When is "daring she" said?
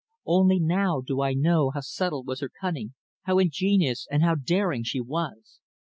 4.33-4.99